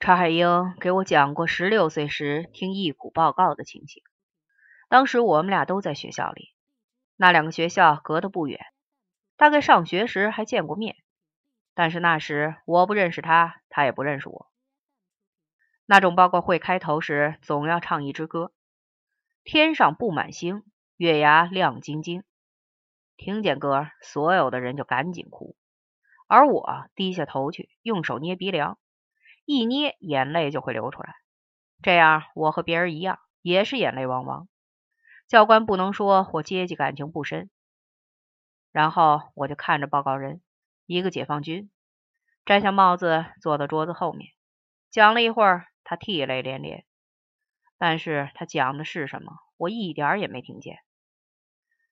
[0.00, 4.04] 查海英给我讲过十六岁时听忆苦报告的情形。
[4.88, 6.54] 当时我们俩都在学校里，
[7.16, 8.60] 那两个学校隔得不远，
[9.36, 10.96] 大概上学时还见过面。
[11.74, 14.48] 但是那时我不认识他，他也不认识我。
[15.84, 18.52] 那种报告会开头时总要唱一支歌
[19.42, 20.62] ：“天上布满星，
[20.96, 22.22] 月牙亮晶晶。”
[23.18, 25.56] 听见歌，所有的人就赶紧哭，
[26.28, 28.78] 而我低下头去，用手捏鼻梁。
[29.50, 31.14] 一捏，眼泪就会流出来。
[31.80, 34.46] 这样，我和别人一样，也是眼泪汪汪。
[35.26, 37.48] 教官不能说我阶级感情不深。
[38.72, 40.42] 然后我就看着报告人，
[40.84, 41.70] 一个解放军，
[42.44, 44.32] 摘下帽子，坐到桌子后面，
[44.90, 46.84] 讲了一会儿，他涕泪连连。
[47.78, 50.76] 但是他讲的是什么，我一点也没听见。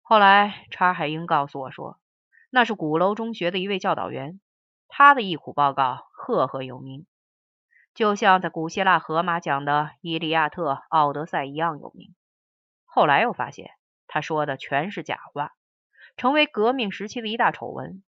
[0.00, 2.00] 后来，查海英告诉我说，
[2.48, 4.40] 那是鼓楼中学的一位教导员，
[4.88, 7.06] 他的忆苦报告赫赫有名。
[7.94, 12.14] 就像在古希腊荷马讲的《伊利亚特》《奥德赛》一样有名。
[12.84, 13.70] 后来又发现
[14.06, 15.52] 他说的全是假话，
[16.16, 18.02] 成为革命时期的一大丑闻。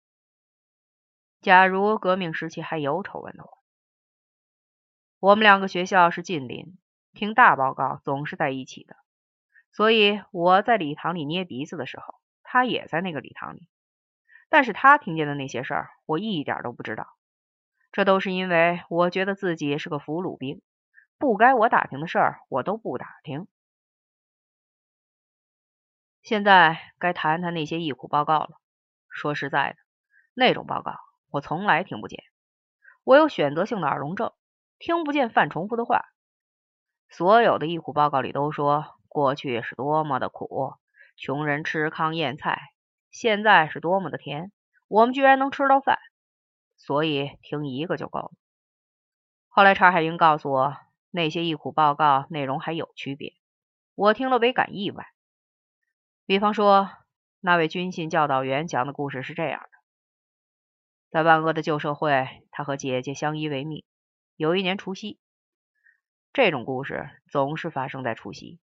[1.41, 3.51] 假如革命时期还有丑闻的话，
[5.19, 6.77] 我们两个学校是近邻，
[7.15, 8.97] 听大报告总是在一起的，
[9.73, 13.67] 所以我在礼堂里捏鼻子的时候，他也在那个礼堂里。
[14.51, 17.07] 但是他听见的那些事儿，我一点都不知道。
[18.01, 20.63] 这都是因为我觉得自己是个俘虏兵，
[21.19, 23.47] 不该我打听的事儿我都不打听。
[26.23, 28.53] 现在该谈谈那些忆苦报告了。
[29.11, 29.77] 说实在的，
[30.33, 30.95] 那种报告
[31.29, 32.25] 我从来听不见。
[33.05, 34.33] 我有选择性的耳聋症，
[34.79, 36.07] 听不见犯重复的话。
[37.11, 40.73] 所有的忆苦报告里都说过去是多么的苦，
[41.19, 42.59] 穷人吃糠咽菜，
[43.11, 44.53] 现在是多么的甜，
[44.89, 45.99] 我们居然能吃到饭。
[46.81, 48.33] 所以听一个就够了。
[49.49, 50.77] 后来查海英告诉我，
[51.11, 53.35] 那些忆苦报告内容还有区别，
[53.95, 55.07] 我听了唯感意外。
[56.25, 56.89] 比方说，
[57.41, 59.69] 那位军信教导员讲的故事是这样的：
[61.11, 63.85] 在万恶的旧社会，他和姐姐相依为命。
[64.37, 65.21] 有一年除夕，
[66.33, 68.59] 这种故事总是发生在除夕。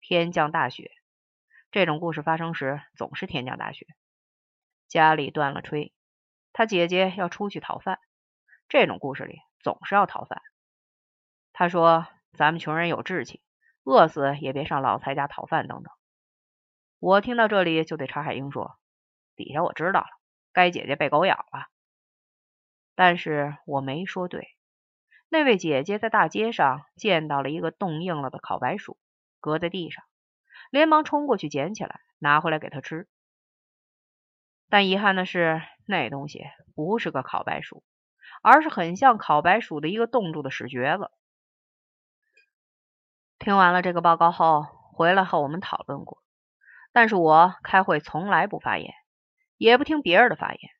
[0.00, 0.92] 天降大雪，
[1.72, 3.86] 这种故事发生时总是天降大雪，
[4.86, 5.95] 家里断了炊。
[6.56, 8.00] 他姐姐要出去讨饭，
[8.70, 10.40] 这种故事里总是要讨饭。
[11.52, 13.42] 他说：“咱们穷人有志气，
[13.84, 15.92] 饿死也别上老财家讨饭。”等等。
[16.98, 18.78] 我听到这里就对查海英说
[19.36, 20.06] ：“底下我知道了，
[20.54, 21.66] 该姐姐被狗咬了。”
[22.96, 24.48] 但是我没说对。
[25.28, 28.96] 那位姐姐在大街上见到了一个冻硬了的烤白薯，
[29.40, 30.02] 搁在地上，
[30.70, 33.06] 连忙冲过去捡起来，拿回来给他吃。
[34.68, 36.44] 但遗憾的是，那东西
[36.74, 37.84] 不是个烤白薯，
[38.42, 41.10] 而是很像烤白薯的一个冻住的屎橛子。
[43.38, 46.22] 听完了这个报告后，回来后我们讨论过，
[46.92, 48.92] 但是我开会从来不发言，
[49.56, 50.70] 也不听别人的发言，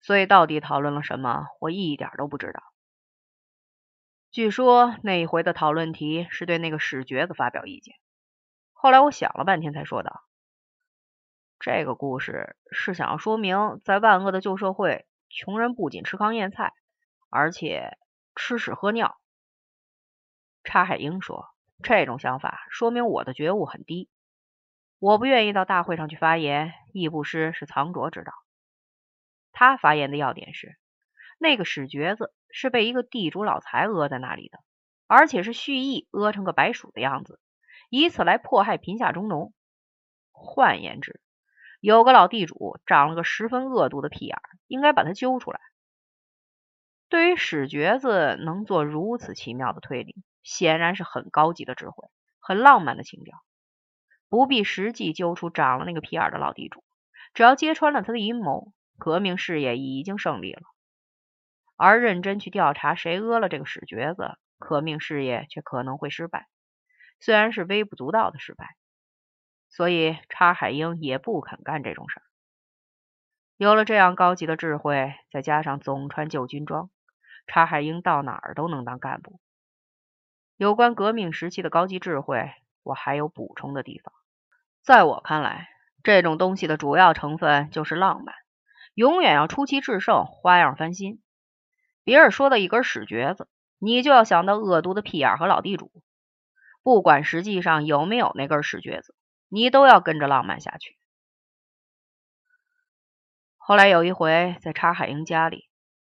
[0.00, 2.62] 所以到底讨论了什么，我一点都不知道。
[4.30, 7.96] 据说那一回的讨论题是对那个屎橛子发表意见，
[8.72, 10.22] 后来我想了半天才说道。
[11.60, 16.72] 这个故事是想要说明，在万恶的旧社会，穷人不仅吃糠咽菜，
[17.28, 17.98] 而且
[18.34, 19.20] 吃屎喝尿。
[20.64, 21.50] 查海英说
[21.84, 24.08] ：“这种想法说明我的觉悟很低，
[24.98, 28.32] 我不愿意到大会上去发言，亦不失是藏拙之道。”
[29.52, 30.78] 他发言的要点是，
[31.36, 34.60] 那个屎橛子是被一个地主老财讹在那里的，
[35.06, 37.38] 而且是蓄意讹成个白鼠的样子，
[37.90, 39.52] 以此来迫害贫下中农。
[40.32, 41.20] 换言之，
[41.80, 45.60] 有个老地主长了个十分恶毒的屁眼，应该把他揪出来。
[47.08, 52.08] 对于史角子能做如此奇妙的推理，显然是很高级的智慧，
[52.38, 53.42] 很浪漫的情调。
[54.28, 56.84] 不必实际揪出长了那个屁眼的老地主，
[57.34, 60.62] 只要揭穿了他的阴谋，革命事业已经胜利了。
[61.76, 66.46] 而认真去调查谁讹了这个史角子，革命事业却可能会失败，
[67.18, 68.76] 虽然是微不足道的失败。
[69.70, 72.22] 所以，查海英也不肯干这种事儿。
[73.56, 76.90] 有了这样高级的智慧，再加上总穿旧军装，
[77.46, 79.40] 查海英到哪儿都能当干部。
[80.56, 82.50] 有关革命时期的高级智慧，
[82.82, 84.12] 我还有补充的地方。
[84.82, 85.68] 在我看来，
[86.02, 88.34] 这种东西的主要成分就是浪漫，
[88.94, 91.22] 永远要出奇制胜，花样翻新。
[92.02, 93.46] 别人说的一根屎橛子，
[93.78, 95.92] 你就要想到恶毒的屁眼和老地主，
[96.82, 99.14] 不管实际上有没有那根屎橛子。
[99.50, 100.96] 你都要跟着浪漫下去。
[103.56, 105.68] 后来有一回在查海英家里，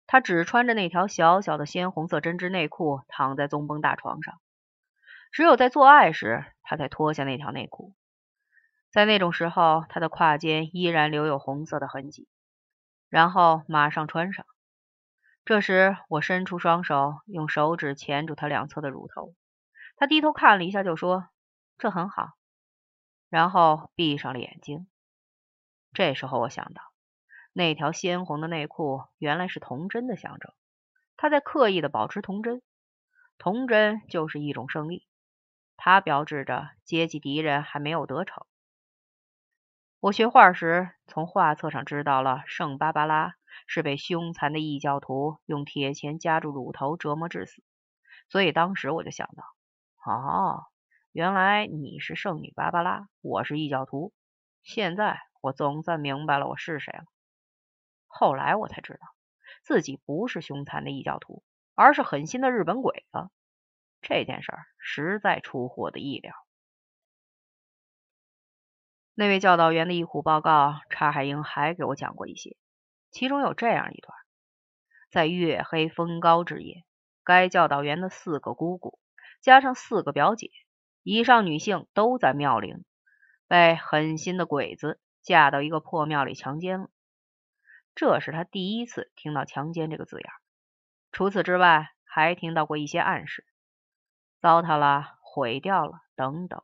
[0.06, 4.40] 他只穿着那条小小的鲜红色针织内裤，躺在棕绷大床上。
[5.30, 7.94] 只有在做爱时，他才脱下那条内裤。
[8.90, 12.26] 在那种时候，他的胯间依然留有红色的痕迹，
[13.08, 14.44] 然后马上穿上。
[15.44, 19.34] 这时，我伸出双手，用手指钳住他两侧的乳头。
[19.96, 21.28] 他低头看了一下，就说
[21.78, 22.30] ：“这很好。”
[23.28, 24.86] 然后闭上了眼睛。
[25.92, 26.82] 这时候，我想到，
[27.52, 30.52] 那条鲜红的内裤原来是童真的象征。
[31.16, 32.62] 他在刻意的保持童真，
[33.38, 35.06] 童真就是一种胜利。
[35.76, 38.46] 它标志着阶级敌人还没有得逞。
[40.00, 43.34] 我学画时，从画册上知道了圣芭芭拉
[43.66, 47.62] 是被凶残的异教徒用铁钳夹住乳头折磨致死，
[48.28, 49.44] 所以当时我就想到：
[50.04, 50.66] 哦，
[51.18, 54.12] 原来你是圣女芭芭拉，我是异教徒。
[54.62, 57.06] 现在我总算明白了我是谁了。
[58.06, 59.00] 后来我才知道，
[59.64, 61.42] 自己不是凶残的异教徒，
[61.74, 63.30] 而是狠心的日本鬼子。
[64.00, 66.32] 这件事实在出乎我的意料。
[69.12, 72.56] 那位教导员的一虎报告，查海英还给我讲过一些，
[73.10, 74.16] 其中有这样一段：
[75.10, 76.84] 在月黑风高之夜，
[77.24, 79.00] 该教导员的四个姑姑
[79.40, 80.52] 加上四个表姐，
[81.10, 82.74] 以上女性都在庙里，
[83.46, 86.90] 被狠心的鬼子架到一个破庙里强奸了。
[87.94, 90.30] 这是他第一次听到“强奸”这个字眼，
[91.10, 93.46] 除此之外，还听到过一些暗示：
[94.42, 96.62] 糟蹋了、毁掉了等等。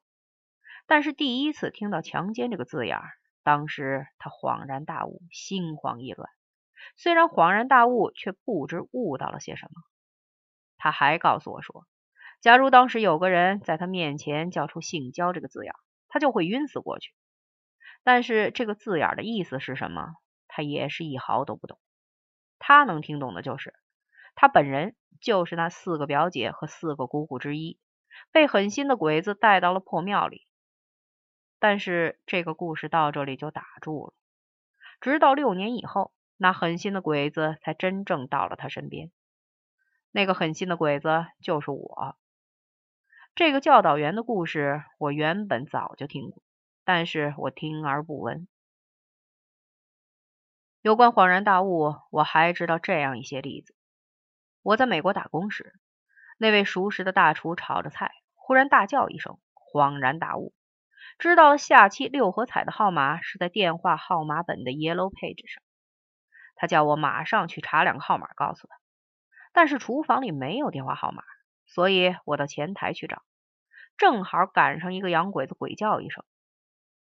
[0.84, 3.00] 但是第一次听到“强奸”这个字眼，
[3.42, 6.28] 当时他恍然大悟，心慌意乱。
[6.96, 9.80] 虽然恍然大悟，却不知悟到了些什么。
[10.76, 11.86] 他还告诉我说，
[12.44, 15.72] 假如当时有个人在他面前叫出“性交”这个字眼，
[16.08, 17.14] 他就会晕死过去。
[18.02, 21.78] 但是这个字眼的意思是什么，他也是一毫都不懂。
[22.58, 23.72] 他能听懂的就是，
[24.34, 27.78] 他本人就是那四个表姐和四个姑姑之一，
[28.30, 30.46] 被狠心的鬼子带到了破庙里。
[31.58, 34.12] 但是这个故事到这里就打住了。
[35.00, 39.10] 直到六年以后，那狠心的鬼子才真正到了他身边。
[40.10, 42.18] 那个狠心的鬼子就是我。
[43.34, 46.40] 这个教导员的故事，我原本早就听过，
[46.84, 48.46] 但是我听而不闻。
[50.82, 53.74] 有关恍然大悟，我还知道这样一些例子：
[54.62, 55.74] 我在美国打工时，
[56.38, 60.54] 那位熟识的大厨炒着菜，忽然大叫一声，恍然大悟。
[61.18, 65.60] 知道了下期六合彩的号码是在电话号码本的 Yellow Page 上，
[66.54, 68.76] 他叫我马上去查两个号码，告诉他。
[69.52, 71.24] 但是厨房里没有电话号码，
[71.66, 73.22] 所以我到前台去找，
[73.96, 76.24] 正好赶上一个洋鬼子鬼叫一声。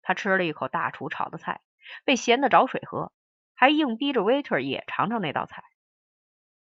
[0.01, 1.61] 他吃了一口大厨炒的菜，
[2.05, 3.11] 被咸得找水喝，
[3.53, 5.63] 还硬逼着 waiter 也尝尝那道菜。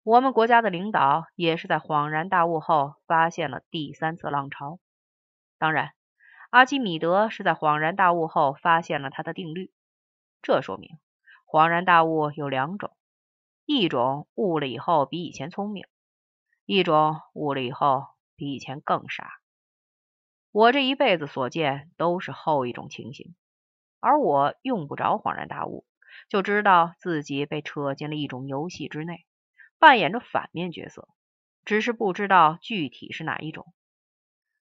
[0.03, 4.79] 我们国家的领导也是在恍然大悟后发现了第三次浪潮，
[5.57, 5.91] 当然。
[6.49, 9.69] 阿基米德是在恍然大悟后发现了他的定律，
[10.41, 10.97] 这说明
[11.45, 12.95] 恍然大悟有两种：
[13.65, 15.85] 一种悟了以后比以前聪明，
[16.67, 19.39] 一种悟了以后比以前更傻。
[20.51, 23.37] 我这一辈子所见都是后一种情形，
[24.01, 25.85] 而我用不着恍然大悟，
[26.27, 29.25] 就知道自己被扯进了一种游戏之内，
[29.79, 31.07] 扮演着反面角色，
[31.63, 33.73] 只是不知道具体是哪一种。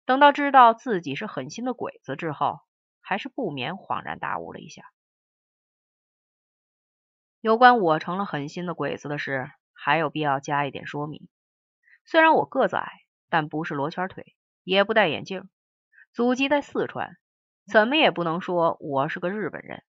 [0.04, 2.60] 等到知道自己是狠心的鬼子之后，
[3.00, 4.84] 还是不免恍然大悟了一下。
[7.40, 11.28] 有关我成了狠心的鬼子的事，还有必要加一点说明。
[12.06, 12.88] 虽然我个子矮，
[13.28, 15.48] 但不是罗圈腿，也不戴眼镜，
[16.12, 17.16] 祖籍在四川，
[17.70, 19.82] 怎么也不能说我是个日本人。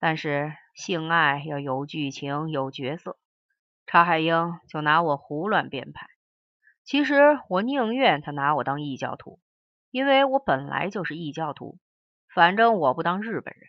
[0.00, 3.18] 但是性爱要有剧情、有角色，
[3.86, 6.08] 查海英就拿我胡乱编排。
[6.82, 9.38] 其实我宁愿他拿我当异教徒，
[9.90, 11.78] 因为我本来就是异教徒。
[12.34, 13.68] 反正我不当日本人。